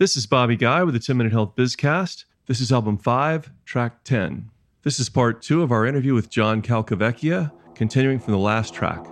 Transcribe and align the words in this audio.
This 0.00 0.16
is 0.16 0.24
Bobby 0.24 0.56
Guy 0.56 0.82
with 0.82 0.94
the 0.94 0.98
10 0.98 1.18
Minute 1.18 1.30
Health 1.30 1.54
Bizcast. 1.56 2.24
This 2.46 2.62
is 2.62 2.72
album 2.72 2.96
5, 2.96 3.50
track 3.66 4.02
10. 4.04 4.48
This 4.82 4.98
is 4.98 5.10
part 5.10 5.42
2 5.42 5.60
of 5.60 5.70
our 5.70 5.84
interview 5.84 6.14
with 6.14 6.30
John 6.30 6.62
Calcavecchia, 6.62 7.52
continuing 7.74 8.18
from 8.18 8.32
the 8.32 8.38
last 8.38 8.72
track. 8.72 9.04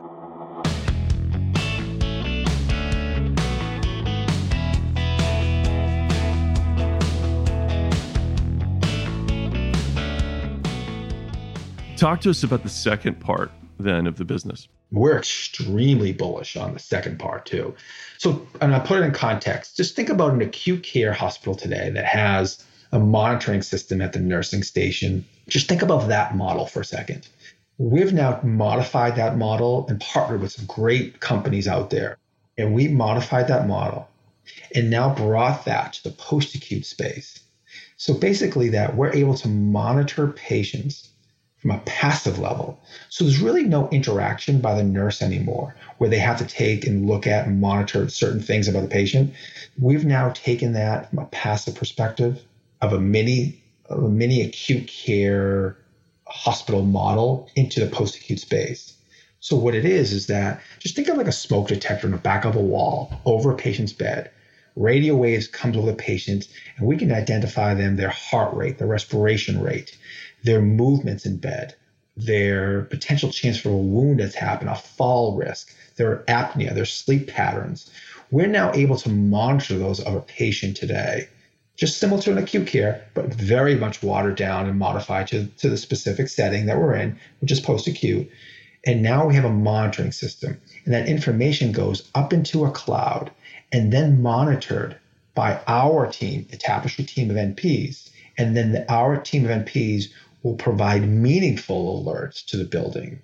Talk 11.98 12.22
to 12.22 12.30
us 12.30 12.44
about 12.44 12.62
the 12.62 12.70
second 12.70 13.20
part 13.20 13.50
then 13.78 14.06
of 14.06 14.16
the 14.16 14.24
business. 14.24 14.68
We're 14.90 15.18
extremely 15.18 16.12
bullish 16.12 16.56
on 16.56 16.74
the 16.74 16.78
second 16.78 17.18
part 17.18 17.46
too. 17.46 17.74
So, 18.18 18.46
and 18.60 18.74
I'll 18.74 18.80
put 18.80 19.00
it 19.00 19.04
in 19.04 19.12
context. 19.12 19.76
Just 19.76 19.94
think 19.94 20.08
about 20.08 20.32
an 20.32 20.40
acute 20.40 20.82
care 20.82 21.12
hospital 21.12 21.54
today 21.54 21.90
that 21.90 22.04
has 22.04 22.64
a 22.92 22.98
monitoring 22.98 23.62
system 23.62 24.00
at 24.00 24.12
the 24.12 24.18
nursing 24.18 24.62
station. 24.62 25.24
Just 25.48 25.68
think 25.68 25.82
about 25.82 26.08
that 26.08 26.36
model 26.36 26.66
for 26.66 26.80
a 26.80 26.84
second. 26.84 27.28
We've 27.76 28.12
now 28.12 28.40
modified 28.42 29.16
that 29.16 29.36
model 29.36 29.86
and 29.88 30.00
partnered 30.00 30.40
with 30.40 30.52
some 30.52 30.66
great 30.66 31.20
companies 31.20 31.68
out 31.68 31.90
there. 31.90 32.18
And 32.56 32.74
we 32.74 32.88
modified 32.88 33.48
that 33.48 33.68
model 33.68 34.08
and 34.74 34.90
now 34.90 35.14
brought 35.14 35.64
that 35.66 35.92
to 35.94 36.04
the 36.04 36.10
post 36.10 36.54
acute 36.54 36.86
space. 36.86 37.40
So 37.96 38.14
basically, 38.14 38.70
that 38.70 38.96
we're 38.96 39.12
able 39.12 39.34
to 39.34 39.48
monitor 39.48 40.28
patients 40.28 41.10
from 41.68 41.76
a 41.76 41.82
passive 41.84 42.38
level. 42.38 42.80
So 43.10 43.24
there's 43.24 43.40
really 43.40 43.64
no 43.64 43.90
interaction 43.90 44.62
by 44.62 44.74
the 44.74 44.82
nurse 44.82 45.20
anymore 45.20 45.76
where 45.98 46.08
they 46.08 46.18
have 46.18 46.38
to 46.38 46.46
take 46.46 46.86
and 46.86 47.06
look 47.06 47.26
at 47.26 47.46
and 47.46 47.60
monitor 47.60 48.08
certain 48.08 48.40
things 48.40 48.68
about 48.68 48.80
the 48.80 48.88
patient. 48.88 49.34
We've 49.78 50.06
now 50.06 50.30
taken 50.30 50.72
that 50.72 51.10
from 51.10 51.18
a 51.18 51.26
passive 51.26 51.74
perspective 51.74 52.42
of 52.80 52.94
a 52.94 53.00
mini 53.00 53.62
of 53.90 54.02
a 54.02 54.08
mini 54.08 54.40
acute 54.40 54.86
care 54.86 55.76
hospital 56.26 56.84
model 56.84 57.50
into 57.54 57.80
the 57.80 57.90
post 57.90 58.16
acute 58.16 58.40
space. 58.40 58.94
So 59.40 59.54
what 59.54 59.74
it 59.74 59.84
is 59.84 60.12
is 60.12 60.26
that 60.28 60.62
just 60.78 60.96
think 60.96 61.08
of 61.08 61.18
like 61.18 61.28
a 61.28 61.32
smoke 61.32 61.68
detector 61.68 62.06
in 62.06 62.12
the 62.12 62.18
back 62.18 62.46
of 62.46 62.56
a 62.56 62.60
wall 62.60 63.12
over 63.26 63.52
a 63.52 63.56
patient's 63.56 63.92
bed. 63.92 64.30
Radio 64.74 65.14
waves 65.16 65.48
comes 65.48 65.76
over 65.76 65.90
the 65.90 65.96
patient 65.96 66.48
and 66.76 66.86
we 66.86 66.96
can 66.96 67.12
identify 67.12 67.74
them 67.74 67.96
their 67.96 68.08
heart 68.08 68.54
rate, 68.54 68.78
their 68.78 68.86
respiration 68.86 69.60
rate 69.60 69.98
their 70.48 70.62
movements 70.62 71.26
in 71.26 71.36
bed, 71.36 71.74
their 72.16 72.84
potential 72.84 73.30
chance 73.30 73.60
for 73.60 73.68
a 73.68 73.76
wound 73.76 74.18
that's 74.18 74.34
happened, 74.34 74.70
a 74.70 74.74
fall 74.74 75.36
risk, 75.36 75.74
their 75.96 76.24
apnea, 76.26 76.74
their 76.74 76.86
sleep 76.86 77.28
patterns. 77.28 77.90
We're 78.30 78.46
now 78.46 78.72
able 78.72 78.96
to 78.96 79.10
monitor 79.10 79.78
those 79.78 80.00
of 80.00 80.14
a 80.14 80.22
patient 80.22 80.78
today, 80.78 81.28
just 81.76 81.98
similar 81.98 82.22
to 82.22 82.32
an 82.32 82.38
acute 82.38 82.66
care, 82.66 83.04
but 83.12 83.26
very 83.26 83.74
much 83.74 84.02
watered 84.02 84.36
down 84.36 84.66
and 84.66 84.78
modified 84.78 85.26
to, 85.28 85.48
to 85.58 85.68
the 85.68 85.76
specific 85.76 86.28
setting 86.28 86.64
that 86.64 86.78
we're 86.78 86.94
in, 86.94 87.18
which 87.40 87.52
is 87.52 87.60
post 87.60 87.86
acute. 87.86 88.30
And 88.86 89.02
now 89.02 89.26
we 89.26 89.34
have 89.34 89.44
a 89.44 89.50
monitoring 89.50 90.12
system, 90.12 90.58
and 90.86 90.94
that 90.94 91.08
information 91.08 91.72
goes 91.72 92.08
up 92.14 92.32
into 92.32 92.64
a 92.64 92.70
cloud 92.70 93.30
and 93.70 93.92
then 93.92 94.22
monitored 94.22 94.96
by 95.34 95.60
our 95.66 96.10
team, 96.10 96.46
the 96.50 96.56
Tapestry 96.56 97.04
team 97.04 97.28
of 97.28 97.36
NPs. 97.36 98.08
And 98.38 98.56
then 98.56 98.72
the, 98.72 98.90
our 98.90 99.18
team 99.18 99.44
of 99.44 99.50
NPs 99.50 100.06
will 100.42 100.54
provide 100.54 101.08
meaningful 101.08 102.02
alerts 102.02 102.44
to 102.46 102.56
the 102.56 102.64
building. 102.64 103.20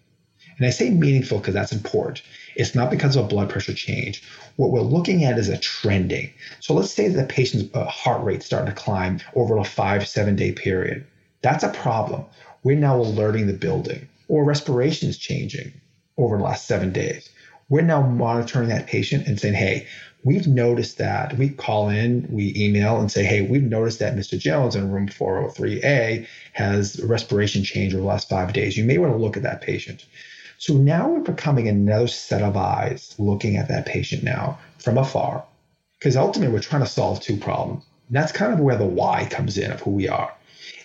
And 0.58 0.66
I 0.66 0.70
say 0.70 0.90
meaningful 0.90 1.38
because 1.38 1.54
that's 1.54 1.72
important. 1.72 2.22
It's 2.54 2.74
not 2.74 2.90
because 2.90 3.16
of 3.16 3.24
a 3.24 3.28
blood 3.28 3.50
pressure 3.50 3.74
change. 3.74 4.22
What 4.56 4.70
we're 4.70 4.80
looking 4.80 5.24
at 5.24 5.38
is 5.38 5.48
a 5.48 5.58
trending. 5.58 6.30
So 6.60 6.74
let's 6.74 6.92
say 6.92 7.08
that 7.08 7.20
the 7.20 7.32
patient's 7.34 7.74
uh, 7.74 7.84
heart 7.86 8.22
rate 8.22 8.42
starting 8.42 8.72
to 8.72 8.80
climb 8.80 9.20
over 9.34 9.56
a 9.56 9.64
five, 9.64 10.06
seven 10.06 10.36
day 10.36 10.52
period. 10.52 11.06
That's 11.42 11.64
a 11.64 11.70
problem. 11.70 12.24
We're 12.62 12.78
now 12.78 12.96
alerting 12.96 13.46
the 13.46 13.52
building. 13.52 14.08
Or 14.28 14.44
respiration 14.44 15.08
is 15.08 15.18
changing 15.18 15.72
over 16.16 16.38
the 16.38 16.44
last 16.44 16.66
seven 16.66 16.92
days. 16.92 17.28
We're 17.69 17.82
now 17.82 18.02
monitoring 18.02 18.69
that 18.69 18.86
patient 18.86 19.26
and 19.26 19.41
saying, 19.41 19.54
hey, 19.54 19.86
we've 20.25 20.47
noticed 20.47 20.98
that. 20.98 21.36
We 21.38 21.50
call 21.50 21.88
in, 21.88 22.26
we 22.30 22.52
email 22.56 23.00
and 23.00 23.10
say, 23.10 23.25
hey, 23.25 23.42
we've 23.42 23.62
noticed 23.62 23.98
that 24.00 24.16
Mr. 24.16 24.38
Jones 24.38 24.75
in 24.75 24.91
room 24.91 25.08
403A 25.08 26.26
has 26.53 27.03
respiration 27.03 27.62
change 27.62 27.94
over 27.94 28.03
the 28.03 28.08
last 28.08 28.28
five 28.28 28.53
days. 28.53 28.76
You 28.76 28.84
may 28.84 28.98
want 28.98 29.12
to 29.12 29.19
look 29.19 29.36
at 29.36 29.42
that 29.42 29.60
patient. 29.60 30.04
So 30.58 30.74
now 30.74 31.08
we're 31.08 31.20
becoming 31.20 31.69
another 31.69 32.06
set 32.06 32.42
of 32.42 32.56
eyes 32.56 33.14
looking 33.19 33.56
at 33.56 33.69
that 33.69 33.86
patient 33.86 34.22
now 34.22 34.58
from 34.78 34.98
afar. 34.98 35.44
Because 35.98 36.16
ultimately, 36.16 36.53
we're 36.53 36.60
trying 36.60 36.82
to 36.82 36.88
solve 36.88 37.20
two 37.20 37.36
problems. 37.36 37.84
And 38.08 38.16
that's 38.16 38.32
kind 38.32 38.53
of 38.53 38.60
where 38.60 38.76
the 38.76 38.84
why 38.84 39.26
comes 39.30 39.56
in 39.56 39.72
of 39.72 39.80
who 39.80 39.91
we 39.91 40.08
are. 40.08 40.32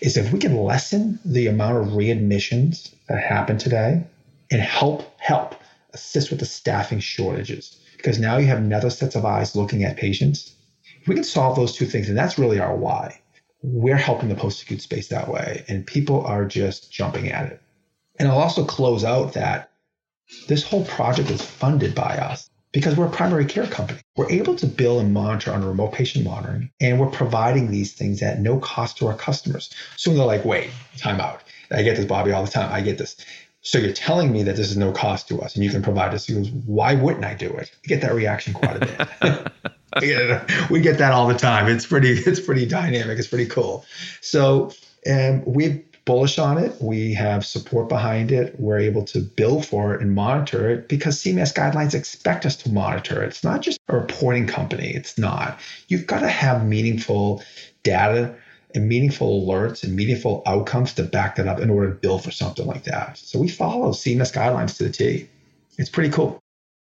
Is 0.00 0.16
if 0.16 0.32
we 0.32 0.38
can 0.38 0.56
lessen 0.56 1.18
the 1.24 1.46
amount 1.46 1.76
of 1.76 1.92
readmissions 1.92 2.94
that 3.08 3.22
happen 3.22 3.58
today 3.58 4.02
and 4.50 4.60
help 4.60 5.14
help 5.20 5.59
assist 5.92 6.30
with 6.30 6.40
the 6.40 6.46
staffing 6.46 7.00
shortages 7.00 7.78
because 7.96 8.18
now 8.18 8.38
you 8.38 8.46
have 8.46 8.58
another 8.58 8.90
sets 8.90 9.14
of 9.14 9.24
eyes 9.24 9.56
looking 9.56 9.84
at 9.84 9.96
patients. 9.96 10.54
If 11.02 11.08
we 11.08 11.14
can 11.14 11.24
solve 11.24 11.56
those 11.56 11.74
two 11.74 11.86
things, 11.86 12.08
and 12.08 12.16
that's 12.16 12.38
really 12.38 12.58
our 12.58 12.74
why, 12.74 13.20
we're 13.62 13.96
helping 13.96 14.28
the 14.28 14.34
post 14.34 14.62
acute 14.62 14.82
space 14.82 15.08
that 15.08 15.28
way, 15.28 15.64
and 15.68 15.86
people 15.86 16.24
are 16.24 16.44
just 16.46 16.90
jumping 16.90 17.28
at 17.28 17.52
it. 17.52 17.62
And 18.18 18.28
I'll 18.28 18.38
also 18.38 18.64
close 18.64 19.04
out 19.04 19.34
that 19.34 19.70
this 20.48 20.62
whole 20.62 20.84
project 20.84 21.30
is 21.30 21.42
funded 21.42 21.94
by 21.94 22.16
us 22.16 22.48
because 22.72 22.96
we're 22.96 23.06
a 23.06 23.10
primary 23.10 23.44
care 23.44 23.66
company. 23.66 24.00
We're 24.16 24.30
able 24.30 24.54
to 24.56 24.66
bill 24.66 25.00
and 25.00 25.12
monitor 25.12 25.52
on 25.52 25.64
remote 25.64 25.92
patient 25.92 26.24
monitoring, 26.24 26.70
and 26.80 27.00
we're 27.00 27.10
providing 27.10 27.70
these 27.70 27.92
things 27.92 28.22
at 28.22 28.40
no 28.40 28.58
cost 28.58 28.98
to 28.98 29.08
our 29.08 29.16
customers. 29.16 29.70
So 29.96 30.12
they're 30.12 30.24
like, 30.24 30.44
wait, 30.44 30.70
time 30.96 31.20
out. 31.20 31.42
I 31.70 31.82
get 31.82 31.96
this, 31.96 32.06
Bobby, 32.06 32.32
all 32.32 32.44
the 32.44 32.50
time. 32.50 32.72
I 32.72 32.80
get 32.80 32.98
this. 32.98 33.16
So 33.62 33.78
you're 33.78 33.92
telling 33.92 34.32
me 34.32 34.42
that 34.44 34.56
this 34.56 34.70
is 34.70 34.76
no 34.76 34.90
cost 34.92 35.28
to 35.28 35.40
us 35.40 35.54
and 35.54 35.62
you 35.64 35.70
can 35.70 35.82
provide 35.82 36.14
us. 36.14 36.26
He 36.26 36.34
goes, 36.34 36.50
why 36.50 36.94
wouldn't 36.94 37.24
I 37.24 37.34
do 37.34 37.48
it? 37.48 37.70
We 37.82 37.88
get 37.88 38.00
that 38.00 38.14
reaction 38.14 38.54
quite 38.54 38.76
a 38.76 38.86
bit. 39.20 39.52
we, 40.00 40.06
get 40.08 40.70
we 40.70 40.80
get 40.80 40.98
that 40.98 41.12
all 41.12 41.26
the 41.26 41.34
time. 41.34 41.68
It's 41.68 41.86
pretty, 41.86 42.12
it's 42.12 42.40
pretty 42.40 42.64
dynamic. 42.66 43.18
It's 43.18 43.28
pretty 43.28 43.46
cool. 43.46 43.84
So 44.22 44.72
um, 45.06 45.42
we're 45.44 45.82
bullish 46.06 46.38
on 46.38 46.58
it. 46.58 46.74
We 46.80 47.14
have 47.14 47.44
support 47.44 47.88
behind 47.88 48.32
it. 48.32 48.58
We're 48.58 48.78
able 48.78 49.04
to 49.06 49.20
bill 49.20 49.62
for 49.62 49.94
it 49.94 50.00
and 50.00 50.14
monitor 50.14 50.68
it 50.70 50.88
because 50.88 51.22
CMS 51.22 51.54
guidelines 51.54 51.94
expect 51.94 52.46
us 52.46 52.56
to 52.56 52.72
monitor 52.72 53.22
it. 53.22 53.28
It's 53.28 53.44
not 53.44 53.60
just 53.60 53.78
a 53.88 53.96
reporting 53.96 54.46
company. 54.46 54.90
It's 54.90 55.18
not. 55.18 55.58
You've 55.88 56.06
got 56.06 56.20
to 56.20 56.28
have 56.28 56.66
meaningful 56.66 57.42
data 57.82 58.34
and 58.74 58.88
meaningful 58.88 59.46
alerts 59.46 59.82
and 59.84 59.94
meaningful 59.94 60.42
outcomes 60.46 60.94
to 60.94 61.02
back 61.02 61.36
that 61.36 61.48
up 61.48 61.60
in 61.60 61.70
order 61.70 61.88
to 61.88 61.94
build 61.94 62.24
for 62.24 62.30
something 62.30 62.66
like 62.66 62.84
that. 62.84 63.18
So 63.18 63.38
we 63.38 63.48
follow 63.48 63.90
CMS 63.90 64.32
guidelines 64.32 64.76
to 64.78 64.84
the 64.84 64.90
T. 64.90 65.28
It's 65.78 65.90
pretty 65.90 66.10
cool. 66.10 66.40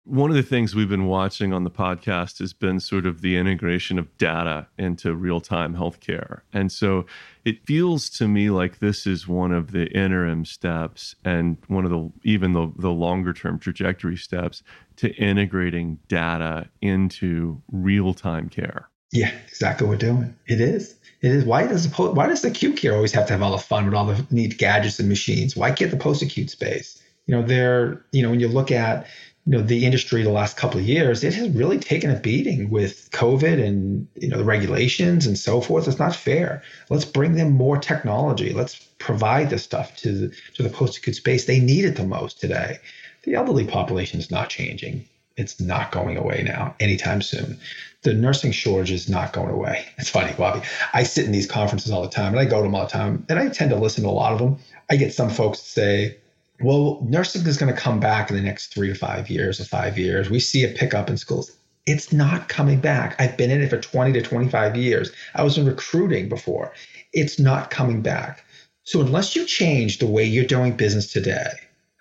One 0.05 0.29
of 0.29 0.35
the 0.35 0.43
things 0.43 0.75
we've 0.75 0.89
been 0.89 1.05
watching 1.05 1.53
on 1.53 1.63
the 1.63 1.71
podcast 1.71 2.39
has 2.39 2.51
been 2.51 2.81
sort 2.81 3.05
of 3.05 3.21
the 3.21 3.37
integration 3.37 3.97
of 3.97 4.17
data 4.17 4.67
into 4.77 5.15
real 5.15 5.39
time 5.39 5.75
healthcare. 5.75 6.41
And 6.51 6.69
so 6.69 7.05
it 7.45 7.65
feels 7.65 8.09
to 8.11 8.27
me 8.27 8.49
like 8.49 8.79
this 8.79 9.07
is 9.07 9.29
one 9.29 9.53
of 9.53 9.71
the 9.71 9.87
interim 9.97 10.43
steps 10.43 11.15
and 11.23 11.57
one 11.67 11.85
of 11.85 11.91
the 11.91 12.11
even 12.23 12.51
the, 12.51 12.73
the 12.77 12.91
longer 12.91 13.31
term 13.31 13.59
trajectory 13.59 14.17
steps 14.17 14.61
to 14.97 15.13
integrating 15.15 15.99
data 16.09 16.67
into 16.81 17.61
real 17.71 18.13
time 18.13 18.49
care. 18.49 18.89
Yeah, 19.13 19.31
exactly 19.47 19.85
what 19.85 19.93
we're 19.93 20.09
doing. 20.09 20.35
It 20.47 20.59
is. 20.59 20.95
It 21.21 21.31
is. 21.31 21.45
Why 21.45 21.67
does 21.67 21.87
the 21.87 22.11
why 22.11 22.25
does 22.25 22.41
the 22.41 22.47
acute 22.47 22.77
care 22.77 22.95
always 22.95 23.11
have 23.11 23.27
to 23.27 23.33
have 23.33 23.43
all 23.43 23.51
the 23.51 23.59
fun 23.59 23.85
with 23.85 23.93
all 23.93 24.05
the 24.05 24.25
neat 24.31 24.57
gadgets 24.57 24.99
and 24.99 25.07
machines? 25.07 25.55
Why 25.55 25.71
can't 25.71 25.91
the 25.91 25.97
post 25.97 26.23
acute 26.23 26.49
space? 26.49 26.99
You 27.27 27.35
know, 27.35 27.43
they're 27.43 28.03
you 28.11 28.23
know 28.23 28.31
when 28.31 28.39
you 28.39 28.47
look 28.47 28.71
at 28.71 29.05
you 29.45 29.51
know 29.51 29.61
the 29.61 29.85
industry 29.85 30.23
the 30.23 30.31
last 30.31 30.57
couple 30.57 30.79
of 30.79 30.87
years, 30.87 31.23
it 31.23 31.35
has 31.35 31.47
really 31.49 31.77
taken 31.77 32.09
a 32.09 32.19
beating 32.19 32.71
with 32.71 33.11
COVID 33.11 33.63
and 33.63 34.07
you 34.15 34.29
know 34.29 34.37
the 34.39 34.43
regulations 34.43 35.27
and 35.27 35.37
so 35.37 35.61
forth. 35.61 35.87
It's 35.87 35.99
not 35.99 36.15
fair. 36.15 36.63
Let's 36.89 37.05
bring 37.05 37.35
them 37.35 37.51
more 37.51 37.77
technology. 37.77 38.51
Let's 38.51 38.79
provide 38.97 39.51
this 39.51 39.63
stuff 39.63 39.95
to 39.97 40.11
the, 40.11 40.35
to 40.55 40.63
the 40.63 40.69
post 40.69 40.97
acute 40.97 41.17
space. 41.17 41.45
They 41.45 41.59
need 41.59 41.85
it 41.85 41.97
the 41.97 42.03
most 42.03 42.41
today. 42.41 42.79
The 43.25 43.35
elderly 43.35 43.67
population 43.67 44.19
is 44.19 44.31
not 44.31 44.49
changing. 44.49 45.07
It's 45.35 45.59
not 45.59 45.91
going 45.91 46.17
away 46.17 46.43
now 46.45 46.75
anytime 46.79 47.21
soon 47.21 47.59
the 48.03 48.13
nursing 48.13 48.51
shortage 48.51 48.91
is 48.91 49.09
not 49.09 49.33
going 49.33 49.49
away. 49.49 49.85
It's 49.97 50.09
funny, 50.09 50.33
Bobby. 50.37 50.61
I 50.93 51.03
sit 51.03 51.25
in 51.25 51.31
these 51.31 51.47
conferences 51.47 51.91
all 51.91 52.01
the 52.01 52.09
time 52.09 52.33
and 52.33 52.39
I 52.39 52.45
go 52.45 52.57
to 52.57 52.63
them 52.63 52.75
all 52.75 52.85
the 52.85 52.91
time 52.91 53.25
and 53.29 53.39
I 53.39 53.47
tend 53.47 53.71
to 53.71 53.77
listen 53.77 54.03
to 54.03 54.09
a 54.09 54.11
lot 54.11 54.33
of 54.33 54.39
them. 54.39 54.57
I 54.89 54.97
get 54.97 55.13
some 55.13 55.29
folks 55.29 55.59
say, 55.59 56.17
well, 56.61 56.99
nursing 57.07 57.45
is 57.47 57.57
going 57.57 57.73
to 57.73 57.79
come 57.79 57.99
back 57.99 58.29
in 58.29 58.35
the 58.35 58.41
next 58.41 58.73
three 58.73 58.89
to 58.89 58.95
five 58.95 59.29
years 59.29 59.59
or 59.59 59.65
five 59.65 59.97
years. 59.97 60.29
We 60.29 60.39
see 60.39 60.63
a 60.65 60.67
pickup 60.67 61.09
in 61.09 61.17
schools. 61.17 61.51
It's 61.85 62.11
not 62.11 62.49
coming 62.49 62.79
back. 62.79 63.15
I've 63.19 63.37
been 63.37 63.51
in 63.51 63.61
it 63.61 63.69
for 63.69 63.77
20 63.77 64.13
to 64.13 64.21
25 64.21 64.75
years. 64.75 65.11
I 65.33 65.43
was 65.43 65.57
in 65.57 65.65
recruiting 65.65 66.29
before. 66.29 66.73
It's 67.13 67.39
not 67.39 67.71
coming 67.71 68.01
back. 68.01 68.43
So 68.83 68.99
unless 68.99 69.35
you 69.35 69.45
change 69.45 69.99
the 69.99 70.07
way 70.07 70.25
you're 70.25 70.45
doing 70.45 70.75
business 70.75 71.11
today, 71.11 71.51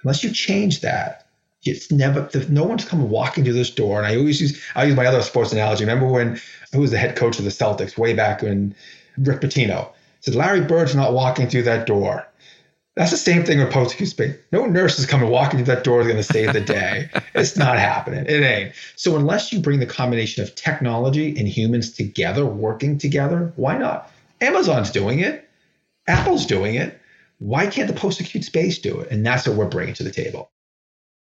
unless 0.02 0.25
you 0.25 0.32
change 0.32 0.81
that, 0.81 1.21
It's 1.64 1.91
never 1.93 2.29
no 2.49 2.64
one's 2.64 2.85
come 2.85 3.09
walking 3.09 3.44
through 3.44 3.53
this 3.53 3.70
door. 3.70 3.99
And 3.99 4.06
I 4.06 4.17
always 4.17 4.41
use 4.41 4.61
I 4.75 4.85
use 4.85 4.97
my 4.97 5.06
other 5.06 5.23
sports 5.23 5.53
analogy. 5.53 5.85
Remember 5.85 6.06
when 6.06 6.41
who 6.73 6.81
was 6.81 6.91
the 6.91 6.99
head 6.99 7.17
coach 7.17 7.38
of 7.38 7.44
the 7.44 7.50
Celtics 7.50 7.97
way 7.97 8.14
back 8.14 8.43
when 8.43 8.75
Rick 9.19 9.41
Pitino 9.41 9.88
said 10.20 10.35
Larry 10.35 10.62
Bird's 10.62 10.94
not 10.94 11.12
walking 11.12 11.49
through 11.49 11.64
that 11.64 11.87
door. 11.87 12.26
That's 12.94 13.11
the 13.11 13.17
same 13.17 13.44
thing 13.44 13.59
with 13.59 13.73
post-acute 13.73 14.11
space. 14.11 14.37
No 14.53 14.67
nurse 14.67 14.99
is 14.99 15.06
coming 15.06 15.31
walking 15.31 15.59
through 15.59 15.75
that 15.75 15.85
door 15.85 16.03
is 16.03 16.06
going 16.06 16.19
to 16.19 16.23
save 16.23 16.53
the 16.53 16.61
day. 16.61 17.09
it's 17.35 17.56
not 17.56 17.79
happening. 17.79 18.26
It 18.26 18.43
ain't. 18.43 18.75
So 18.97 19.17
unless 19.17 19.50
you 19.50 19.61
bring 19.61 19.81
the 19.81 19.87
combination 19.87 20.43
of 20.43 20.55
technology 20.55 21.35
and 21.38 21.49
humans 21.49 21.91
together, 21.93 22.44
working 22.44 22.99
together, 22.99 23.50
why 23.56 23.79
not? 23.79 24.11
Amazon's 24.43 24.91
doing 24.91 25.20
it. 25.20 25.49
Apple's 26.06 26.44
doing 26.44 26.75
it. 26.75 27.00
Why 27.38 27.67
can't 27.67 27.88
the 27.88 27.94
post-acute 27.94 28.44
space 28.44 28.79
do 28.79 29.00
it? 29.00 29.11
And 29.11 29.25
that's 29.25 29.49
what 29.49 29.56
we're 29.56 29.69
bringing 29.69 29.94
to 29.94 30.03
the 30.03 30.11
table. 30.11 30.50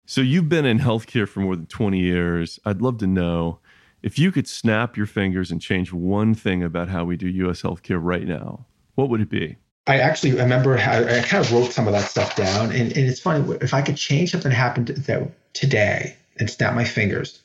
So 0.07 0.21
you've 0.21 0.49
been 0.49 0.65
in 0.65 0.79
healthcare 0.79 1.29
for 1.29 1.41
more 1.41 1.57
than 1.57 1.67
20 1.67 1.99
years. 1.99 2.61
I'd 2.65 2.81
love 2.81 2.99
to 2.99 3.09
know 3.09 3.59
if 4.03 4.21
you 4.21 4.31
could 4.31 4.47
snap 4.47 4.97
your 4.97 5.07
fingers 5.07 5.51
and 5.51 5.61
change 5.61 5.93
one 5.93 6.33
thing 6.33 6.63
about 6.63 6.89
how 6.89 7.05
we 7.05 7.17
do 7.17 7.27
US 7.29 7.63
healthcare 7.63 7.99
right 8.01 8.27
now, 8.27 8.67
what 8.95 9.09
would 9.09 9.21
it 9.21 9.29
be? 9.29 9.57
I 9.89 9.99
actually 9.99 10.33
remember 10.33 10.79
I, 10.79 11.19
I, 11.19 11.23
kind 11.23 11.45
of 11.45 11.53
wrote 11.53 11.73
some 11.73 11.89
of 11.89 11.93
that 11.93 12.09
stuff 12.09 12.35
down, 12.37 12.71
and, 12.71 12.93
and 12.97 13.07
it's 13.07 13.21
funny 13.21 13.57
if 13.61 13.75
I 13.75 13.83
could 13.83 13.97
change 13.97 14.31
something 14.31 14.51
that 14.51 14.57
happened 14.57 14.89
that 14.89 15.33
today 15.55 16.17
and 16.39 16.49
snap 16.51 16.75
my 16.75 16.85
fingers, 16.85 17.43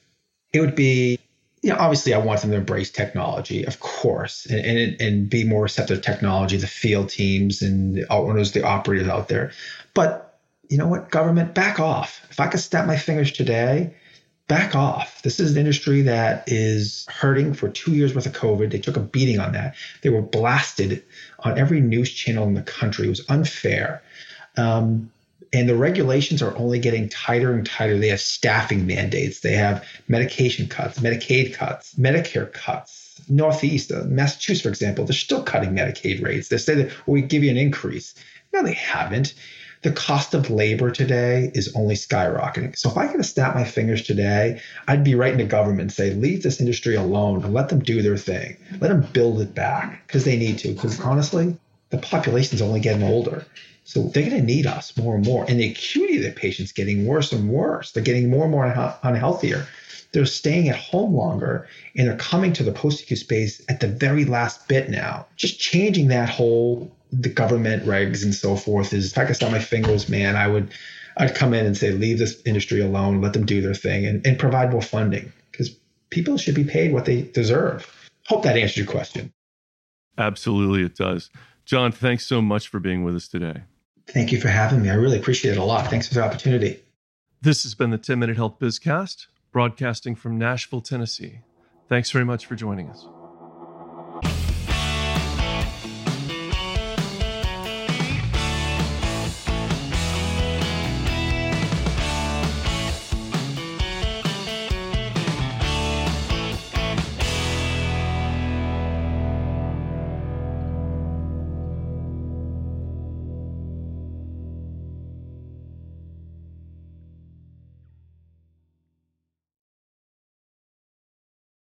it 0.51 0.59
would 0.59 0.75
be, 0.75 1.19
you 1.61 1.69
know, 1.69 1.77
obviously 1.79 2.13
I 2.13 2.17
want 2.17 2.41
them 2.41 2.51
to 2.51 2.57
embrace 2.57 2.91
technology, 2.91 3.63
of 3.65 3.79
course, 3.79 4.47
and 4.47 4.59
and, 4.59 5.01
and 5.01 5.29
be 5.29 5.43
more 5.43 5.63
receptive 5.63 6.01
to 6.01 6.11
technology, 6.11 6.57
the 6.57 6.67
field 6.67 7.09
teams 7.09 7.61
and 7.61 7.95
the 7.95 8.11
owners, 8.11 8.53
the 8.53 8.63
operators 8.63 9.07
out 9.07 9.27
there, 9.27 9.51
but 9.93 10.30
you 10.71 10.77
know 10.77 10.87
what, 10.87 11.11
government, 11.11 11.53
back 11.53 11.79
off. 11.79 12.25
If 12.29 12.39
I 12.39 12.47
could 12.47 12.61
snap 12.61 12.87
my 12.87 12.97
fingers 12.97 13.31
today 13.31 13.93
back 14.47 14.75
off. 14.75 15.21
This 15.21 15.39
is 15.39 15.51
an 15.51 15.57
industry 15.57 16.01
that 16.03 16.43
is 16.47 17.05
hurting 17.09 17.53
for 17.53 17.69
two 17.69 17.91
years 17.91 18.13
worth 18.13 18.25
of 18.25 18.33
COVID. 18.33 18.71
They 18.71 18.79
took 18.79 18.97
a 18.97 19.01
beating 19.01 19.39
on 19.39 19.51
that. 19.53 19.75
They 20.01 20.09
were 20.09 20.21
blasted 20.21 21.03
on 21.39 21.57
every 21.57 21.79
news 21.79 22.11
channel 22.11 22.45
in 22.47 22.53
the 22.53 22.61
country. 22.61 23.05
It 23.05 23.09
was 23.09 23.29
unfair. 23.29 24.01
Um, 24.57 25.11
and 25.53 25.67
the 25.67 25.75
regulations 25.75 26.41
are 26.41 26.55
only 26.57 26.79
getting 26.79 27.09
tighter 27.09 27.53
and 27.53 27.65
tighter. 27.65 27.97
They 27.97 28.09
have 28.09 28.21
staffing 28.21 28.87
mandates, 28.87 29.41
they 29.41 29.53
have 29.53 29.85
medication 30.07 30.67
cuts, 30.67 30.99
Medicaid 30.99 31.53
cuts, 31.53 31.95
Medicare 31.95 32.51
cuts. 32.51 33.21
Northeast, 33.29 33.91
uh, 33.91 34.03
Massachusetts, 34.05 34.63
for 34.63 34.69
example, 34.69 35.05
they're 35.05 35.13
still 35.13 35.43
cutting 35.43 35.71
Medicaid 35.71 36.23
rates. 36.23 36.47
They 36.47 36.57
say 36.57 36.75
that 36.75 36.91
we 37.07 37.21
give 37.21 37.43
you 37.43 37.51
an 37.51 37.57
increase. 37.57 38.15
No, 38.53 38.63
they 38.63 38.73
haven't 38.73 39.33
the 39.81 39.91
cost 39.91 40.33
of 40.33 40.49
labor 40.49 40.91
today 40.91 41.51
is 41.55 41.73
only 41.75 41.95
skyrocketing. 41.95 42.77
So 42.77 42.89
if 42.89 42.97
I 42.97 43.07
could 43.07 43.25
snap 43.25 43.55
my 43.55 43.63
fingers 43.63 44.03
today, 44.03 44.61
I'd 44.87 45.03
be 45.03 45.15
writing 45.15 45.39
to 45.39 45.45
government 45.45 45.81
and 45.81 45.91
say, 45.91 46.13
leave 46.13 46.43
this 46.43 46.59
industry 46.59 46.95
alone 46.95 47.43
and 47.43 47.53
let 47.53 47.69
them 47.69 47.79
do 47.79 48.01
their 48.01 48.17
thing. 48.17 48.57
Let 48.79 48.89
them 48.89 49.01
build 49.13 49.41
it 49.41 49.55
back 49.55 50.05
because 50.05 50.23
they 50.23 50.37
need 50.37 50.59
to. 50.59 50.73
Because 50.73 50.99
honestly, 50.99 51.57
the 51.89 51.97
population's 51.97 52.61
only 52.61 52.79
getting 52.79 53.03
older. 53.03 53.45
So 53.83 54.03
they're 54.03 54.29
going 54.29 54.37
to 54.37 54.43
need 54.43 54.67
us 54.67 54.95
more 54.95 55.15
and 55.15 55.25
more. 55.25 55.45
And 55.49 55.59
the 55.59 55.71
acuity 55.71 56.17
of 56.17 56.23
the 56.23 56.31
patients 56.31 56.71
getting 56.71 57.07
worse 57.07 57.31
and 57.31 57.49
worse. 57.49 57.91
They're 57.91 58.03
getting 58.03 58.29
more 58.29 58.43
and 58.43 58.51
more 58.51 58.65
unhealthier. 59.03 59.65
They're 60.11 60.25
staying 60.25 60.69
at 60.69 60.75
home 60.75 61.15
longer 61.15 61.67
and 61.95 62.07
they're 62.07 62.17
coming 62.17 62.53
to 62.53 62.63
the 62.63 62.71
post 62.71 63.01
acute 63.01 63.19
space 63.19 63.63
at 63.67 63.79
the 63.79 63.87
very 63.87 64.25
last 64.25 64.67
bit 64.67 64.89
now. 64.89 65.25
Just 65.37 65.59
changing 65.59 66.09
that 66.09 66.29
whole 66.29 66.91
the 67.11 67.29
government 67.29 67.85
regs 67.85 68.23
and 68.23 68.33
so 68.33 68.55
forth 68.55 68.93
is 68.93 69.11
if 69.11 69.17
I 69.17 69.25
could 69.25 69.35
snap 69.35 69.51
my 69.51 69.59
fingers, 69.59 70.09
man, 70.09 70.35
I 70.35 70.47
would 70.47 70.73
I'd 71.17 71.35
come 71.35 71.53
in 71.53 71.65
and 71.65 71.77
say, 71.77 71.91
leave 71.91 72.19
this 72.19 72.41
industry 72.45 72.79
alone, 72.79 73.21
let 73.21 73.33
them 73.33 73.45
do 73.45 73.61
their 73.61 73.73
thing 73.73 74.05
and, 74.05 74.25
and 74.25 74.39
provide 74.39 74.71
more 74.71 74.81
funding 74.81 75.31
because 75.51 75.75
people 76.09 76.37
should 76.37 76.55
be 76.55 76.63
paid 76.63 76.93
what 76.93 77.05
they 77.05 77.23
deserve. 77.23 78.09
Hope 78.27 78.43
that 78.43 78.57
answers 78.57 78.77
your 78.77 78.85
question. 78.85 79.33
Absolutely, 80.17 80.83
it 80.83 80.95
does. 80.95 81.29
John, 81.65 81.91
thanks 81.91 82.25
so 82.25 82.41
much 82.41 82.67
for 82.67 82.79
being 82.79 83.03
with 83.03 83.15
us 83.15 83.27
today. 83.27 83.63
Thank 84.07 84.31
you 84.31 84.39
for 84.39 84.47
having 84.47 84.81
me. 84.81 84.89
I 84.89 84.95
really 84.95 85.17
appreciate 85.17 85.51
it 85.51 85.57
a 85.57 85.63
lot. 85.63 85.87
Thanks 85.87 86.07
for 86.07 86.15
the 86.15 86.23
opportunity. 86.23 86.79
This 87.41 87.63
has 87.63 87.75
been 87.75 87.89
the 87.89 87.97
10 87.97 88.19
Minute 88.19 88.35
Health 88.35 88.59
Bizcast, 88.59 89.27
broadcasting 89.51 90.15
from 90.15 90.37
Nashville, 90.37 90.81
Tennessee. 90.81 91.39
Thanks 91.89 92.11
very 92.11 92.25
much 92.25 92.45
for 92.45 92.55
joining 92.55 92.89
us. 92.89 93.05